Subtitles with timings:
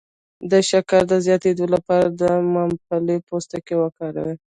[0.51, 4.35] د شکر د زیاتیدو لپاره د ممپلی پوستکی وکاروئ